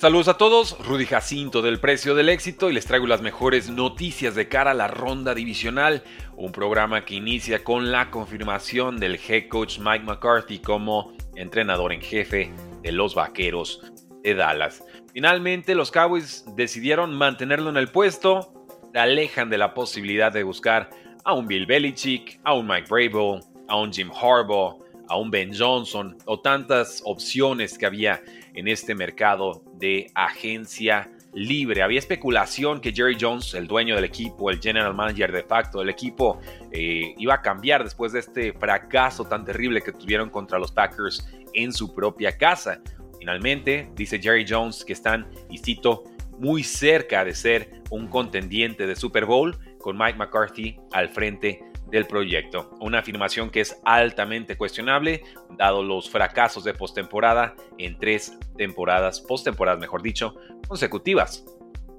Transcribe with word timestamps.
Saludos 0.00 0.28
a 0.28 0.38
todos, 0.38 0.78
Rudy 0.86 1.04
Jacinto 1.04 1.60
del 1.60 1.78
Precio 1.78 2.14
del 2.14 2.30
Éxito 2.30 2.70
y 2.70 2.72
les 2.72 2.86
traigo 2.86 3.06
las 3.06 3.20
mejores 3.20 3.68
noticias 3.68 4.34
de 4.34 4.48
cara 4.48 4.70
a 4.70 4.74
la 4.74 4.88
ronda 4.88 5.34
divisional, 5.34 6.02
un 6.38 6.52
programa 6.52 7.04
que 7.04 7.16
inicia 7.16 7.62
con 7.62 7.92
la 7.92 8.10
confirmación 8.10 8.98
del 8.98 9.16
head 9.16 9.48
coach 9.48 9.78
Mike 9.78 10.06
McCarthy 10.06 10.60
como 10.60 11.12
entrenador 11.36 11.92
en 11.92 12.00
jefe 12.00 12.50
de 12.80 12.92
los 12.92 13.14
Vaqueros 13.14 13.92
de 14.22 14.34
Dallas. 14.34 14.82
Finalmente 15.12 15.74
los 15.74 15.90
Cowboys 15.90 16.46
decidieron 16.56 17.14
mantenerlo 17.14 17.68
en 17.68 17.76
el 17.76 17.88
puesto, 17.88 18.54
se 18.94 18.98
alejan 18.98 19.50
de 19.50 19.58
la 19.58 19.74
posibilidad 19.74 20.32
de 20.32 20.44
buscar 20.44 20.88
a 21.26 21.34
un 21.34 21.46
Bill 21.46 21.66
Belichick, 21.66 22.40
a 22.44 22.54
un 22.54 22.66
Mike 22.66 22.88
Brable, 22.88 23.40
a 23.68 23.76
un 23.76 23.92
Jim 23.92 24.10
Harbaugh, 24.10 24.82
a 25.10 25.16
un 25.16 25.30
Ben 25.30 25.52
Johnson 25.54 26.16
o 26.24 26.40
tantas 26.40 27.02
opciones 27.04 27.76
que 27.76 27.84
había 27.84 28.22
en 28.54 28.68
este 28.68 28.94
mercado 28.94 29.62
de 29.74 30.10
agencia 30.14 31.10
libre. 31.32 31.82
Había 31.82 31.98
especulación 31.98 32.80
que 32.80 32.92
Jerry 32.92 33.16
Jones, 33.20 33.54
el 33.54 33.66
dueño 33.66 33.94
del 33.94 34.04
equipo, 34.04 34.50
el 34.50 34.60
general 34.60 34.94
manager 34.94 35.32
de 35.32 35.42
facto 35.42 35.78
del 35.78 35.88
equipo, 35.88 36.40
eh, 36.72 37.14
iba 37.18 37.34
a 37.34 37.42
cambiar 37.42 37.84
después 37.84 38.12
de 38.12 38.20
este 38.20 38.52
fracaso 38.52 39.24
tan 39.24 39.44
terrible 39.44 39.80
que 39.80 39.92
tuvieron 39.92 40.30
contra 40.30 40.58
los 40.58 40.72
Packers 40.72 41.26
en 41.54 41.72
su 41.72 41.94
propia 41.94 42.36
casa. 42.36 42.80
Finalmente, 43.18 43.90
dice 43.94 44.18
Jerry 44.20 44.44
Jones 44.48 44.84
que 44.84 44.92
están, 44.92 45.30
y 45.50 45.58
cito, 45.58 46.04
muy 46.38 46.64
cerca 46.64 47.24
de 47.24 47.34
ser 47.34 47.82
un 47.90 48.08
contendiente 48.08 48.86
de 48.86 48.96
Super 48.96 49.26
Bowl 49.26 49.56
con 49.78 49.96
Mike 49.98 50.18
McCarthy 50.18 50.78
al 50.92 51.10
frente 51.10 51.69
del 51.90 52.06
proyecto. 52.06 52.70
Una 52.80 53.00
afirmación 53.00 53.50
que 53.50 53.60
es 53.60 53.80
altamente 53.84 54.56
cuestionable, 54.56 55.22
dado 55.50 55.82
los 55.82 56.08
fracasos 56.08 56.64
de 56.64 56.74
postemporada 56.74 57.54
en 57.78 57.98
tres 57.98 58.38
temporadas, 58.56 59.20
postemporadas 59.20 59.80
mejor 59.80 60.02
dicho, 60.02 60.34
consecutivas. 60.68 61.44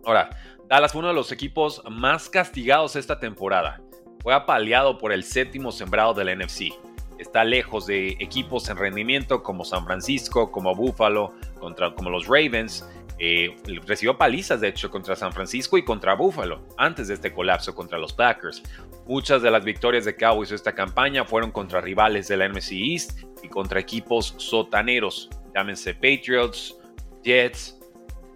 Ahora, 0.06 0.30
Dallas 0.68 0.94
fue 0.94 1.00
uno 1.00 1.10
de 1.10 1.14
los 1.14 1.32
equipos 1.32 1.82
más 1.90 2.30
castigados 2.30 2.96
esta 2.96 3.20
temporada. 3.20 3.82
Fue 4.22 4.34
apaleado 4.34 4.98
por 4.98 5.12
el 5.12 5.24
séptimo 5.24 5.72
sembrado 5.72 6.14
del 6.14 6.40
NFC. 6.40 6.74
Está 7.20 7.44
lejos 7.44 7.86
de 7.86 8.12
equipos 8.20 8.70
en 8.70 8.78
rendimiento 8.78 9.44
como 9.44 9.64
San 9.64 9.86
Francisco, 9.86 10.52
como 10.52 10.74
Buffalo, 10.74 11.34
contra, 11.60 11.94
como 11.94 12.10
los 12.10 12.26
Ravens, 12.26 12.88
eh, 13.24 13.56
recibió 13.86 14.18
palizas, 14.18 14.62
de 14.62 14.70
hecho, 14.70 14.90
contra 14.90 15.16
San 15.16 15.32
Francisco 15.32 15.78
y 15.78 15.86
contra 15.86 16.16
Buffalo, 16.16 16.68
antes 16.76 17.08
de 17.08 17.14
este 17.14 17.32
colapso 17.32 17.76
contra 17.76 18.00
los 18.00 18.14
Packers. 18.14 18.64
Muchas 19.06 19.44
de 19.44 19.52
las 19.52 19.64
victorias 19.64 20.06
de 20.06 20.16
Cowboys 20.16 20.52
esta 20.52 20.74
campaña 20.74 21.24
fueron 21.24 21.52
contra 21.52 21.82
rivales 21.82 22.30
de 22.30 22.38
la 22.38 22.50
NFC 22.50 22.72
East 22.72 23.20
y 23.44 23.48
contra 23.48 23.80
equipos 23.80 24.34
sotaneros, 24.38 25.30
llámense 25.54 25.94
Patriots, 25.94 26.76
Jets, 27.24 27.80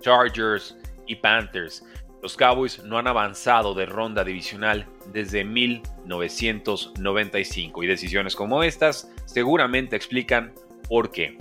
Chargers 0.01 0.77
y 1.07 1.15
Panthers. 1.15 1.83
Los 2.21 2.37
Cowboys 2.37 2.83
no 2.83 2.99
han 2.99 3.07
avanzado 3.07 3.73
de 3.73 3.87
ronda 3.87 4.23
divisional 4.23 4.85
desde 5.11 5.43
1995 5.43 7.83
y 7.83 7.87
decisiones 7.87 8.35
como 8.35 8.61
estas 8.61 9.11
seguramente 9.25 9.95
explican 9.95 10.53
por 10.87 11.09
qué. 11.09 11.39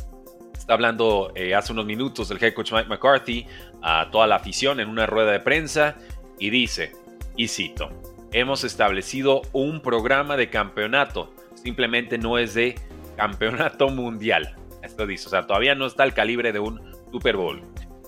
Está 0.65 0.73
hablando 0.73 1.31
eh, 1.35 1.55
hace 1.55 1.75
unos 1.75 1.85
minutos 1.85 2.31
el 2.31 2.43
head 2.43 2.55
coach 2.55 2.73
Mike 2.73 2.89
McCarthy 2.89 3.47
a 3.83 4.09
toda 4.11 4.27
la 4.27 4.37
afición 4.37 4.81
en 4.81 4.89
una 4.89 5.05
rueda 5.05 5.31
de 5.31 5.39
prensa 5.39 5.95
y 6.39 6.49
dice, 6.49 6.93
y 7.37 7.49
cito, 7.49 7.91
hemos 8.33 8.65
establecido 8.65 9.43
un 9.53 9.83
programa 9.83 10.39
de 10.39 10.49
campeonato, 10.49 11.35
simplemente 11.55 12.17
no 12.17 12.39
es 12.39 12.55
de 12.55 12.77
campeonato 13.15 13.91
mundial. 13.91 14.57
Esto 14.83 15.07
dice, 15.07 15.27
o 15.27 15.29
sea, 15.29 15.47
todavía 15.47 15.75
no 15.75 15.85
está 15.85 16.03
al 16.03 16.15
calibre 16.15 16.51
de 16.51 16.61
un 16.61 16.81
Super 17.13 17.37
Bowl. 17.37 17.61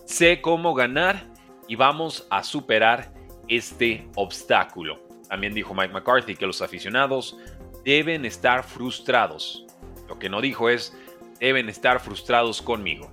Sé 0.06 0.40
cómo 0.40 0.72
ganar 0.72 1.26
y 1.68 1.76
vamos 1.76 2.26
a 2.30 2.42
superar 2.42 3.12
este 3.48 4.08
obstáculo. 4.14 4.98
También 5.28 5.52
dijo 5.52 5.74
Mike 5.74 5.92
McCarthy 5.92 6.36
que 6.36 6.46
los 6.46 6.62
aficionados 6.62 7.36
deben 7.84 8.24
estar 8.24 8.64
frustrados. 8.64 9.66
Lo 10.08 10.18
que 10.18 10.30
no 10.30 10.40
dijo 10.40 10.70
es 10.70 10.96
deben 11.40 11.68
estar 11.68 12.00
frustrados 12.00 12.62
conmigo. 12.62 13.10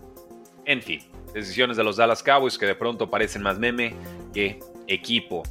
En 0.65 0.81
fin, 0.81 1.01
decisiones 1.33 1.77
de 1.77 1.83
los 1.83 1.97
Dallas 1.97 2.23
Cowboys 2.23 2.57
que 2.57 2.65
de 2.65 2.75
pronto 2.75 3.09
parecen 3.09 3.41
más 3.41 3.59
meme 3.59 3.95
que 4.33 4.59
equipo. 4.87 5.43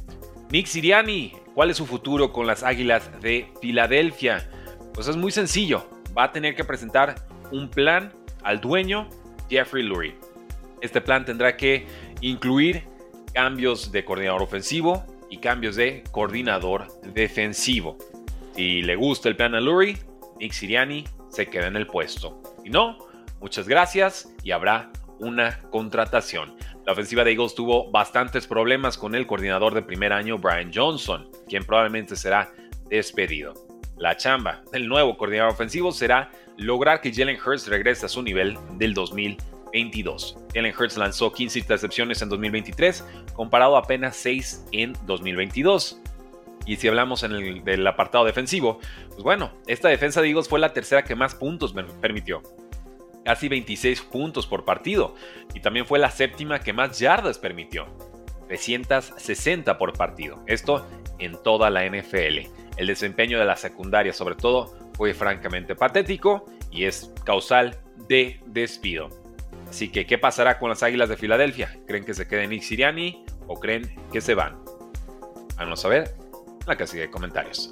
Nick 0.49 0.67
Siriani, 0.67 1.33
¿cuál 1.53 1.69
es 1.69 1.77
su 1.77 1.85
futuro 1.85 2.31
con 2.31 2.47
las 2.47 2.63
Águilas 2.63 3.09
de 3.21 3.47
Filadelfia? 3.61 4.49
Pues 4.93 5.07
es 5.07 5.15
muy 5.15 5.31
sencillo, 5.31 5.87
va 6.17 6.25
a 6.25 6.31
tener 6.31 6.55
que 6.55 6.63
presentar 6.63 7.15
un 7.51 7.69
plan 7.69 8.13
al 8.43 8.61
dueño 8.61 9.09
Jeffrey 9.49 9.83
Lurie. 9.83 10.15
Este 10.81 11.01
plan 11.01 11.25
tendrá 11.25 11.55
que 11.57 11.85
incluir 12.21 12.83
cambios 13.33 13.91
de 13.91 14.05
coordinador 14.05 14.43
ofensivo 14.43 15.03
y 15.29 15.37
cambios 15.37 15.75
de 15.75 16.03
coordinador 16.11 16.87
defensivo. 17.01 17.97
Si 18.55 18.81
le 18.83 18.95
gusta 18.95 19.29
el 19.29 19.35
plan 19.35 19.55
a 19.55 19.61
Lurie, 19.61 19.97
Nick 20.39 20.51
Siriani 20.51 21.03
se 21.29 21.47
queda 21.47 21.67
en 21.67 21.75
el 21.75 21.87
puesto. 21.87 22.41
Si 22.63 22.69
no, 22.69 22.97
muchas 23.39 23.67
gracias 23.67 24.33
y 24.43 24.51
habrá 24.51 24.91
una 25.19 25.59
contratación. 25.69 26.55
La 26.85 26.93
ofensiva 26.93 27.23
de 27.23 27.31
Eagles 27.31 27.55
tuvo 27.55 27.91
bastantes 27.91 28.47
problemas 28.47 28.97
con 28.97 29.15
el 29.15 29.27
coordinador 29.27 29.73
de 29.73 29.81
primer 29.81 30.13
año 30.13 30.37
Brian 30.37 30.71
Johnson, 30.73 31.29
quien 31.47 31.63
probablemente 31.63 32.15
será 32.15 32.51
despedido. 32.89 33.53
La 33.97 34.17
chamba 34.17 34.61
del 34.71 34.87
nuevo 34.87 35.17
coordinador 35.17 35.53
ofensivo 35.53 35.91
será 35.91 36.31
lograr 36.57 37.01
que 37.01 37.13
Jalen 37.13 37.37
Hurts 37.39 37.67
regrese 37.67 38.05
a 38.05 38.09
su 38.09 38.21
nivel 38.21 38.57
del 38.77 38.93
2022. 38.93 40.37
Jalen 40.53 40.73
Hurts 40.77 40.97
lanzó 40.97 41.31
15 41.31 41.59
intercepciones 41.59 42.21
en 42.21 42.29
2023, 42.29 43.05
comparado 43.33 43.75
a 43.75 43.79
apenas 43.79 44.15
6 44.17 44.65
en 44.71 44.93
2022. 45.05 45.99
Y 46.65 46.77
si 46.77 46.87
hablamos 46.87 47.23
en 47.23 47.33
el, 47.33 47.63
del 47.63 47.85
apartado 47.85 48.25
defensivo, 48.25 48.79
pues 49.09 49.23
bueno, 49.23 49.51
esta 49.67 49.89
defensa 49.89 50.21
de 50.21 50.29
Eagles 50.29 50.47
fue 50.47 50.59
la 50.59 50.73
tercera 50.73 51.03
que 51.03 51.15
más 51.15 51.35
puntos 51.35 51.73
permitió. 52.01 52.41
Casi 53.25 53.47
26 53.47 54.01
puntos 54.01 54.47
por 54.47 54.65
partido. 54.65 55.15
Y 55.53 55.61
también 55.61 55.85
fue 55.85 55.99
la 55.99 56.11
séptima 56.11 56.59
que 56.59 56.73
más 56.73 56.99
yardas 56.99 57.37
permitió. 57.37 57.87
360 58.47 59.77
por 59.77 59.93
partido. 59.93 60.43
Esto 60.45 60.85
en 61.19 61.41
toda 61.41 61.69
la 61.69 61.85
NFL. 61.85 62.49
El 62.77 62.87
desempeño 62.87 63.39
de 63.39 63.45
la 63.45 63.55
secundaria 63.55 64.13
sobre 64.13 64.35
todo 64.35 64.77
fue 64.95 65.13
francamente 65.13 65.75
patético 65.75 66.45
y 66.71 66.85
es 66.85 67.13
causal 67.23 67.77
de 68.07 68.41
despido. 68.47 69.09
Así 69.69 69.89
que, 69.89 70.05
¿qué 70.05 70.17
pasará 70.17 70.59
con 70.59 70.69
las 70.69 70.83
Águilas 70.83 71.09
de 71.09 71.17
Filadelfia? 71.17 71.79
¿Creen 71.87 72.05
que 72.05 72.13
se 72.13 72.27
queden 72.27 72.51
Nick 72.51 72.61
Siriani 72.61 73.25
o 73.47 73.59
creen 73.59 73.95
que 74.11 74.21
se 74.21 74.35
van? 74.35 74.59
Vamos 75.57 75.83
a 75.85 75.87
ver 75.87 76.22
la 76.65 76.75
casilla 76.75 77.03
de 77.03 77.11
comentarios. 77.11 77.69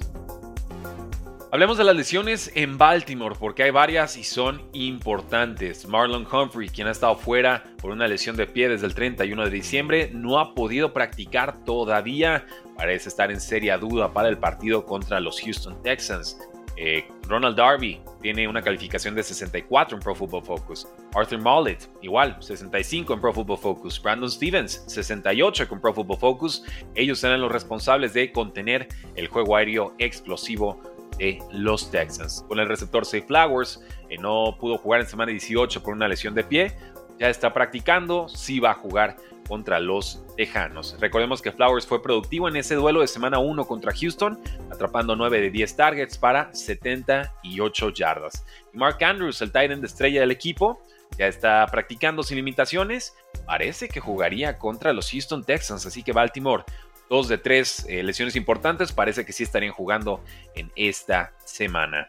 Hablemos 1.52 1.76
de 1.76 1.84
las 1.84 1.94
lesiones 1.94 2.50
en 2.54 2.78
Baltimore, 2.78 3.36
porque 3.38 3.62
hay 3.62 3.70
varias 3.70 4.16
y 4.16 4.24
son 4.24 4.62
importantes. 4.72 5.86
Marlon 5.86 6.26
Humphrey, 6.26 6.70
quien 6.70 6.86
ha 6.86 6.92
estado 6.92 7.14
fuera 7.14 7.62
por 7.76 7.90
una 7.90 8.08
lesión 8.08 8.36
de 8.36 8.46
pie 8.46 8.70
desde 8.70 8.86
el 8.86 8.94
31 8.94 9.44
de 9.44 9.50
diciembre, 9.50 10.10
no 10.14 10.38
ha 10.38 10.54
podido 10.54 10.94
practicar 10.94 11.62
todavía. 11.64 12.46
Parece 12.74 13.10
estar 13.10 13.30
en 13.30 13.38
seria 13.38 13.76
duda 13.76 14.14
para 14.14 14.30
el 14.30 14.38
partido 14.38 14.86
contra 14.86 15.20
los 15.20 15.42
Houston 15.42 15.82
Texans. 15.82 16.38
Eh, 16.76 17.06
Ronald 17.28 17.56
Darby 17.56 18.00
tiene 18.20 18.48
una 18.48 18.62
calificación 18.62 19.14
de 19.14 19.22
64 19.22 19.96
en 19.96 20.02
Pro 20.02 20.14
Football 20.14 20.44
Focus. 20.44 20.86
Arthur 21.14 21.38
Mollett, 21.38 21.88
igual, 22.00 22.36
65 22.40 23.14
en 23.14 23.20
Pro 23.20 23.32
Football 23.32 23.58
Focus. 23.58 24.02
Brandon 24.02 24.30
Stevens, 24.30 24.84
68 24.86 25.68
con 25.68 25.80
Pro 25.80 25.92
Football 25.92 26.18
Focus. 26.18 26.64
Ellos 26.94 27.18
serán 27.18 27.40
los 27.40 27.52
responsables 27.52 28.14
de 28.14 28.32
contener 28.32 28.88
el 29.16 29.28
juego 29.28 29.56
aéreo 29.56 29.94
explosivo 29.98 30.80
de 31.18 31.38
los 31.52 31.90
Texans. 31.90 32.44
Con 32.48 32.58
el 32.58 32.68
receptor 32.68 33.04
Safe 33.04 33.22
Flowers, 33.22 33.82
que 34.08 34.18
no 34.18 34.56
pudo 34.58 34.78
jugar 34.78 35.00
en 35.00 35.06
semana 35.06 35.30
18 35.30 35.82
por 35.82 35.94
una 35.94 36.08
lesión 36.08 36.34
de 36.34 36.44
pie, 36.44 36.74
ya 37.18 37.28
está 37.28 37.52
practicando, 37.52 38.28
sí 38.28 38.60
va 38.60 38.72
a 38.72 38.74
jugar 38.74 39.16
contra 39.48 39.80
los 39.80 40.24
Tejanos. 40.36 40.96
Recordemos 40.98 41.42
que 41.42 41.52
Flowers 41.52 41.86
fue 41.86 42.02
productivo 42.02 42.48
en 42.48 42.56
ese 42.56 42.74
duelo 42.74 43.00
de 43.00 43.06
semana 43.06 43.38
1 43.38 43.66
contra 43.66 43.92
Houston, 43.92 44.40
atrapando 44.70 45.14
9 45.14 45.40
de 45.40 45.50
10 45.50 45.76
targets 45.76 46.16
para 46.16 46.52
78 46.54 47.90
yardas. 47.90 48.44
Mark 48.72 49.02
Andrews, 49.04 49.42
el 49.42 49.52
tight 49.52 49.70
end 49.70 49.82
de 49.82 49.88
estrella 49.88 50.20
del 50.20 50.30
equipo, 50.30 50.82
ya 51.18 51.26
está 51.26 51.66
practicando 51.66 52.22
sin 52.22 52.36
limitaciones. 52.36 53.14
Parece 53.46 53.88
que 53.88 54.00
jugaría 54.00 54.58
contra 54.58 54.92
los 54.92 55.10
Houston 55.10 55.44
Texans, 55.44 55.84
así 55.84 56.02
que 56.02 56.12
Baltimore, 56.12 56.64
dos 57.10 57.28
de 57.28 57.36
tres 57.36 57.84
eh, 57.88 58.02
lesiones 58.02 58.36
importantes, 58.36 58.92
parece 58.92 59.26
que 59.26 59.32
sí 59.32 59.42
estarían 59.42 59.72
jugando 59.72 60.24
en 60.54 60.72
esta 60.76 61.34
semana. 61.44 62.08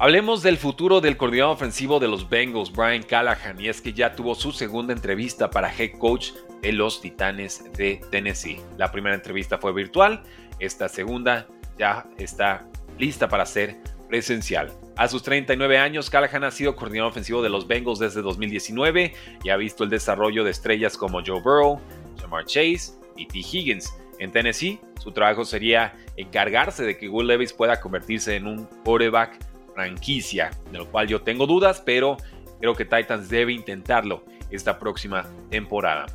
Hablemos 0.00 0.42
del 0.42 0.56
futuro 0.56 1.00
del 1.00 1.16
coordinador 1.16 1.54
ofensivo 1.54 2.00
de 2.00 2.08
los 2.08 2.28
Bengals, 2.28 2.72
Brian 2.72 3.04
Callahan, 3.04 3.60
y 3.60 3.68
es 3.68 3.80
que 3.80 3.92
ya 3.92 4.16
tuvo 4.16 4.34
su 4.34 4.50
segunda 4.50 4.92
entrevista 4.92 5.48
para 5.48 5.72
head 5.72 5.92
coach 5.98 6.32
de 6.62 6.72
los 6.72 7.00
Titanes 7.00 7.62
de 7.74 8.00
Tennessee. 8.10 8.60
La 8.76 8.90
primera 8.90 9.14
entrevista 9.14 9.56
fue 9.56 9.72
virtual, 9.72 10.24
esta 10.58 10.88
segunda 10.88 11.46
ya 11.78 12.06
está 12.18 12.66
lista 12.98 13.28
para 13.28 13.46
ser 13.46 13.76
presencial. 14.08 14.72
A 14.96 15.06
sus 15.06 15.22
39 15.22 15.78
años, 15.78 16.10
Callahan 16.10 16.42
ha 16.42 16.50
sido 16.50 16.74
coordinador 16.74 17.12
ofensivo 17.12 17.40
de 17.40 17.50
los 17.50 17.68
Bengals 17.68 18.00
desde 18.00 18.20
2019 18.20 19.14
y 19.44 19.48
ha 19.48 19.56
visto 19.56 19.84
el 19.84 19.90
desarrollo 19.90 20.42
de 20.42 20.50
estrellas 20.50 20.98
como 20.98 21.22
Joe 21.24 21.40
Burrow, 21.40 21.80
Jamar 22.20 22.46
Chase 22.46 22.94
y 23.16 23.26
T. 23.26 23.38
Higgins. 23.38 23.94
En 24.18 24.32
Tennessee, 24.32 24.80
su 25.00 25.12
trabajo 25.12 25.44
sería 25.44 25.94
encargarse 26.16 26.82
de 26.82 26.98
que 26.98 27.08
Will 27.08 27.28
Levis 27.28 27.52
pueda 27.52 27.80
convertirse 27.80 28.34
en 28.34 28.48
un 28.48 28.64
quarterback 28.84 29.53
franquicia, 29.74 30.50
de 30.70 30.78
lo 30.78 30.90
cual 30.90 31.08
yo 31.08 31.22
tengo 31.22 31.46
dudas, 31.46 31.82
pero 31.84 32.16
creo 32.60 32.74
que 32.74 32.84
Titans 32.84 33.28
debe 33.28 33.52
intentarlo 33.52 34.24
esta 34.50 34.78
próxima 34.78 35.26
temporada. 35.50 36.06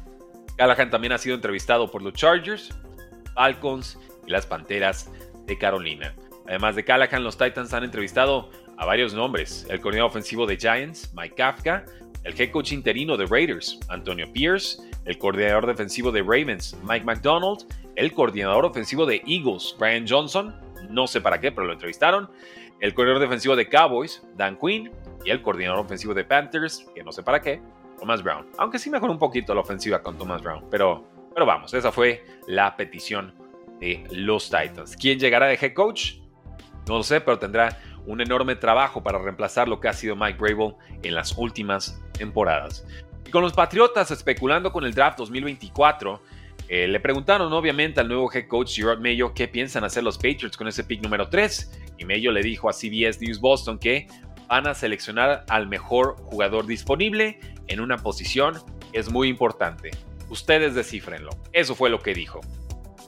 Callahan 0.57 0.89
también 0.89 1.13
ha 1.13 1.17
sido 1.17 1.35
entrevistado 1.35 1.89
por 1.89 2.01
los 2.01 2.13
Chargers, 2.13 2.69
Falcons 3.33 3.97
y 4.25 4.31
las 4.31 4.45
Panteras 4.45 5.11
de 5.45 5.57
Carolina. 5.57 6.13
Además 6.47 6.75
de 6.75 6.83
Callahan, 6.83 7.23
los 7.23 7.37
Titans 7.37 7.73
han 7.73 7.83
entrevistado 7.83 8.49
a 8.77 8.85
varios 8.85 9.13
nombres. 9.13 9.65
El 9.69 9.79
coordinador 9.81 10.09
ofensivo 10.09 10.45
de 10.45 10.57
Giants, 10.57 11.13
Mike 11.13 11.35
Kafka, 11.35 11.85
el 12.23 12.39
head 12.39 12.51
coach 12.51 12.71
interino 12.71 13.17
de 13.17 13.25
Raiders, 13.25 13.79
Antonio 13.89 14.31
Pierce, 14.33 14.81
el 15.05 15.17
coordinador 15.17 15.67
defensivo 15.67 16.11
de 16.11 16.21
Ravens, 16.21 16.77
Mike 16.83 17.05
McDonald, 17.05 17.65
el 17.95 18.13
coordinador 18.13 18.65
ofensivo 18.65 19.05
de 19.05 19.21
Eagles, 19.27 19.75
Brian 19.79 20.05
Johnson, 20.07 20.55
no 20.89 21.07
sé 21.07 21.21
para 21.21 21.39
qué, 21.39 21.51
pero 21.51 21.67
lo 21.67 21.73
entrevistaron, 21.73 22.29
el 22.79 22.93
coordinador 22.93 23.21
defensivo 23.21 23.55
de 23.55 23.67
Cowboys, 23.67 24.23
Dan 24.35 24.57
Quinn, 24.57 24.91
y 25.25 25.31
el 25.31 25.41
coordinador 25.41 25.79
ofensivo 25.79 26.13
de 26.13 26.23
Panthers, 26.23 26.87
que 26.95 27.03
no 27.03 27.11
sé 27.11 27.23
para 27.23 27.41
qué, 27.41 27.61
Thomas 27.99 28.23
Brown. 28.23 28.47
Aunque 28.57 28.79
sí 28.79 28.89
mejoró 28.89 29.11
un 29.11 29.19
poquito 29.19 29.53
la 29.53 29.61
ofensiva 29.61 30.01
con 30.01 30.17
Thomas 30.17 30.41
Brown, 30.41 30.65
pero, 30.71 31.05
pero 31.33 31.45
vamos, 31.45 31.73
esa 31.73 31.91
fue 31.91 32.23
la 32.47 32.75
petición 32.75 33.33
de 33.79 34.07
los 34.11 34.49
Titans. 34.49 34.95
¿Quién 34.95 35.19
llegará 35.19 35.47
de 35.47 35.55
head 35.55 35.73
coach? 35.73 36.15
No 36.87 36.97
lo 36.97 37.03
sé, 37.03 37.21
pero 37.21 37.37
tendrá 37.37 37.77
un 38.05 38.21
enorme 38.21 38.55
trabajo 38.55 39.03
para 39.03 39.19
reemplazar 39.19 39.67
lo 39.67 39.79
que 39.79 39.87
ha 39.87 39.93
sido 39.93 40.15
Mike 40.15 40.39
Brable 40.39 40.75
en 41.03 41.13
las 41.13 41.37
últimas 41.37 42.01
temporadas. 42.13 42.85
Y 43.25 43.29
con 43.29 43.43
los 43.43 43.53
Patriotas 43.53 44.09
especulando 44.11 44.71
con 44.71 44.83
el 44.85 44.93
draft 44.93 45.19
2024, 45.19 46.21
eh, 46.71 46.87
le 46.87 46.99
preguntaron 46.99 47.51
obviamente 47.51 47.99
al 47.99 48.07
nuevo 48.07 48.31
head 48.31 48.47
coach 48.47 48.75
Gerard 48.75 48.99
Mayo 48.99 49.33
qué 49.33 49.47
piensan 49.47 49.83
hacer 49.83 50.03
los 50.03 50.17
Patriots 50.17 50.55
con 50.55 50.67
ese 50.67 50.83
pick 50.83 51.01
número 51.01 51.27
3 51.27 51.71
y 51.97 52.05
Mayo 52.05 52.31
le 52.31 52.43
dijo 52.43 52.69
a 52.69 52.73
CBS 52.73 53.19
News 53.19 53.39
Boston 53.39 53.79
que 53.79 54.07
van 54.47 54.67
a 54.67 54.75
seleccionar 54.75 55.45
al 55.49 55.67
mejor 55.67 56.17
jugador 56.17 56.67
disponible 56.67 57.39
en 57.67 57.79
una 57.79 57.97
posición 57.97 58.59
es 58.93 59.11
muy 59.11 59.29
importante. 59.29 59.89
Ustedes 60.29 60.75
descifrenlo. 60.75 61.31
Eso 61.53 61.73
fue 61.73 61.89
lo 61.89 62.01
que 62.01 62.13
dijo. 62.13 62.39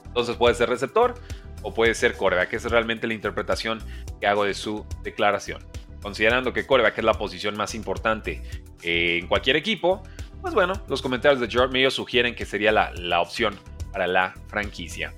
Entonces 0.06 0.34
puede 0.34 0.56
ser 0.56 0.68
receptor 0.68 1.14
o 1.62 1.72
puede 1.72 1.94
ser 1.94 2.16
coreback. 2.16 2.52
Esa 2.54 2.66
es 2.66 2.72
realmente 2.72 3.06
la 3.06 3.14
interpretación 3.14 3.78
que 4.20 4.26
hago 4.26 4.42
de 4.42 4.54
su 4.54 4.84
declaración. 5.04 5.64
Considerando 6.02 6.52
que 6.52 6.66
coreback 6.66 6.98
es 6.98 7.04
la 7.04 7.14
posición 7.14 7.56
más 7.56 7.76
importante 7.76 8.42
en 8.82 9.28
cualquier 9.28 9.54
equipo, 9.54 10.02
pues 10.42 10.54
bueno, 10.54 10.74
los 10.88 11.00
comentarios 11.00 11.40
de 11.40 11.48
George 11.48 11.72
Mayo 11.72 11.90
sugieren 11.90 12.34
que 12.34 12.44
sería 12.44 12.72
la, 12.72 13.20
opción 13.20 13.54
para 13.92 14.08
la 14.08 14.34
franquicia. 14.48 15.14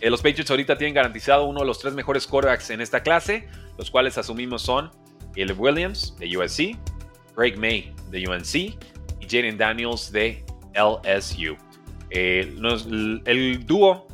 Eh, 0.00 0.10
los 0.10 0.20
Patriots 0.20 0.50
ahorita 0.50 0.76
tienen 0.76 0.94
garantizado 0.94 1.46
uno 1.46 1.60
de 1.60 1.66
los 1.66 1.78
tres 1.78 1.94
mejores 1.94 2.26
quarterbacks 2.26 2.70
en 2.70 2.82
esta 2.82 3.02
clase, 3.02 3.48
los 3.78 3.90
cuales 3.90 4.18
asumimos 4.18 4.62
son 4.62 4.90
Caleb 5.34 5.58
Williams 5.58 6.14
de 6.18 6.36
USC, 6.36 6.76
Greg 7.36 7.58
May 7.58 7.92
de 8.10 8.28
UNC 8.28 8.54
y 8.54 9.26
Jaden 9.28 9.56
Daniels 9.56 10.12
de 10.12 10.44
LSU. 10.74 11.56
Eh, 12.10 12.54
el 13.24 13.66
dúo 13.66 14.08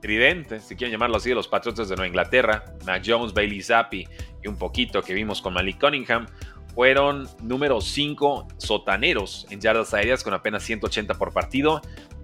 tridente, 0.00 0.60
si 0.60 0.76
quieren 0.76 0.92
llamarlo 0.92 1.16
así, 1.16 1.30
de 1.30 1.34
los 1.34 1.48
Patriots 1.48 1.88
de 1.88 1.96
Nueva 1.96 2.06
Inglaterra, 2.06 2.64
Mac 2.86 3.02
Jones, 3.04 3.32
Bailey 3.32 3.62
Zappi 3.62 4.06
y 4.42 4.48
un 4.48 4.56
poquito 4.56 5.02
que 5.02 5.12
vimos 5.14 5.42
con 5.42 5.54
Malik 5.54 5.80
Cunningham, 5.80 6.26
fueron 6.78 7.28
número 7.42 7.80
5 7.80 8.46
sotaneros 8.56 9.48
en 9.50 9.60
yardas 9.60 9.92
aéreas 9.94 10.22
con 10.22 10.32
apenas 10.32 10.62
180 10.62 11.14
por 11.14 11.32
partido. 11.32 11.82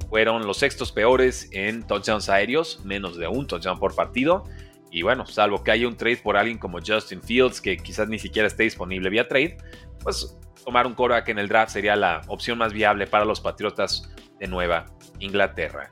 Fueron 0.08 0.46
los 0.46 0.58
sextos 0.58 0.92
peores 0.92 1.48
en 1.50 1.84
touchdowns 1.84 2.28
aéreos, 2.28 2.80
menos 2.84 3.16
de 3.16 3.26
un 3.26 3.48
touchdown 3.48 3.80
por 3.80 3.96
partido. 3.96 4.44
Y 4.92 5.02
bueno, 5.02 5.26
salvo 5.26 5.64
que 5.64 5.72
haya 5.72 5.88
un 5.88 5.96
trade 5.96 6.18
por 6.18 6.36
alguien 6.36 6.58
como 6.58 6.78
Justin 6.78 7.20
Fields, 7.20 7.60
que 7.60 7.76
quizás 7.78 8.06
ni 8.06 8.20
siquiera 8.20 8.46
esté 8.46 8.62
disponible 8.62 9.10
vía 9.10 9.26
trade, 9.26 9.56
pues 10.04 10.38
tomar 10.64 10.86
un 10.86 10.94
coreback 10.94 11.30
en 11.30 11.40
el 11.40 11.48
draft 11.48 11.72
sería 11.72 11.96
la 11.96 12.20
opción 12.28 12.56
más 12.56 12.72
viable 12.72 13.08
para 13.08 13.24
los 13.24 13.40
Patriotas 13.40 14.08
de 14.38 14.46
Nueva 14.46 14.86
Inglaterra. 15.18 15.90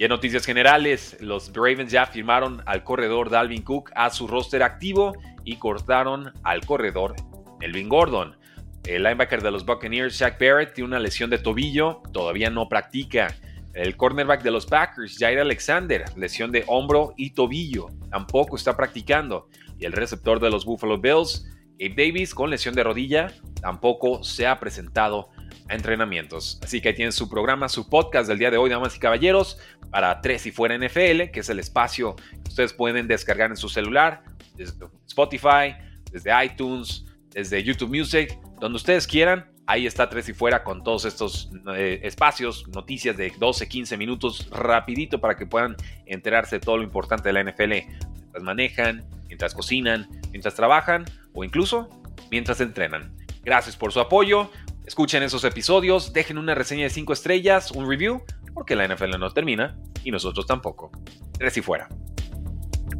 Y 0.00 0.02
en 0.02 0.08
noticias 0.08 0.44
generales, 0.44 1.16
los 1.20 1.52
Ravens 1.54 1.92
ya 1.92 2.06
firmaron 2.06 2.60
al 2.66 2.82
corredor 2.82 3.30
Dalvin 3.30 3.62
Cook 3.62 3.92
a 3.94 4.10
su 4.10 4.26
roster 4.26 4.64
activo 4.64 5.12
y 5.44 5.58
cortaron 5.58 6.32
al 6.42 6.66
corredor 6.66 7.14
Melvin 7.60 7.88
Gordon. 7.88 8.36
El 8.84 9.02
linebacker 9.02 9.42
de 9.42 9.50
los 9.50 9.64
Buccaneers, 9.64 10.18
Jack 10.18 10.40
Barrett, 10.40 10.72
tiene 10.72 10.88
una 10.88 10.98
lesión 10.98 11.30
de 11.30 11.38
tobillo, 11.38 12.02
todavía 12.12 12.50
no 12.50 12.68
practica. 12.68 13.36
El 13.74 13.96
cornerback 13.96 14.42
de 14.42 14.50
los 14.50 14.66
Packers, 14.66 15.16
Jair 15.18 15.38
Alexander, 15.38 16.04
lesión 16.16 16.50
de 16.50 16.64
hombro 16.66 17.14
y 17.16 17.30
tobillo, 17.30 17.88
tampoco 18.10 18.56
está 18.56 18.76
practicando. 18.76 19.48
Y 19.78 19.84
el 19.84 19.92
receptor 19.92 20.40
de 20.40 20.50
los 20.50 20.64
Buffalo 20.64 20.98
Bills, 20.98 21.46
Gabe 21.78 21.94
Davis, 21.94 22.34
con 22.34 22.50
lesión 22.50 22.74
de 22.74 22.82
rodilla, 22.82 23.32
tampoco 23.60 24.24
se 24.24 24.46
ha 24.46 24.58
presentado 24.58 25.28
a 25.68 25.74
entrenamientos. 25.74 26.58
Así 26.62 26.80
que 26.80 26.88
ahí 26.88 26.94
tienen 26.94 27.12
su 27.12 27.28
programa, 27.28 27.68
su 27.68 27.88
podcast 27.88 28.28
del 28.28 28.38
día 28.38 28.50
de 28.50 28.56
hoy, 28.56 28.70
damas 28.70 28.96
y 28.96 28.98
caballeros, 28.98 29.58
para 29.90 30.20
Tres 30.20 30.46
y 30.46 30.52
Fuera 30.52 30.76
NFL, 30.76 31.30
que 31.32 31.40
es 31.40 31.48
el 31.48 31.58
espacio 31.58 32.16
que 32.16 32.48
ustedes 32.48 32.72
pueden 32.72 33.06
descargar 33.06 33.50
en 33.50 33.56
su 33.56 33.68
celular, 33.68 34.24
desde 34.56 34.86
Spotify, 35.06 35.76
desde 36.10 36.44
iTunes, 36.44 37.06
desde 37.30 37.62
YouTube 37.62 37.96
Music, 37.96 38.38
donde 38.60 38.76
ustedes 38.76 39.06
quieran. 39.06 39.50
Ahí 39.66 39.86
está 39.86 40.08
Tres 40.08 40.28
y 40.28 40.32
Fuera 40.32 40.64
con 40.64 40.82
todos 40.82 41.04
estos 41.04 41.50
eh, 41.76 42.00
espacios, 42.02 42.66
noticias 42.68 43.16
de 43.16 43.32
12, 43.38 43.68
15 43.68 43.96
minutos 43.96 44.48
rapidito 44.50 45.20
para 45.20 45.36
que 45.36 45.46
puedan 45.46 45.76
enterarse 46.06 46.56
de 46.56 46.60
todo 46.60 46.78
lo 46.78 46.82
importante 46.82 47.28
de 47.28 47.32
la 47.32 47.44
NFL 47.44 47.72
mientras 48.14 48.42
manejan, 48.42 49.04
mientras 49.28 49.54
cocinan, 49.54 50.08
mientras 50.32 50.54
trabajan 50.54 51.04
o 51.32 51.44
incluso 51.44 51.88
mientras 52.30 52.60
entrenan. 52.60 53.16
Gracias 53.42 53.76
por 53.76 53.92
su 53.92 54.00
apoyo. 54.00 54.50
Escuchen 54.84 55.22
esos 55.22 55.44
episodios, 55.44 56.12
dejen 56.12 56.36
una 56.36 56.54
reseña 56.54 56.84
de 56.84 56.90
5 56.90 57.12
estrellas, 57.12 57.70
un 57.70 57.88
review, 57.88 58.22
porque 58.54 58.74
la 58.74 58.88
NFL 58.88 59.18
no 59.18 59.30
termina 59.30 59.78
y 60.02 60.10
nosotros 60.10 60.46
tampoco. 60.46 60.90
Tres 61.38 61.56
y 61.56 61.62
fuera. 61.62 61.88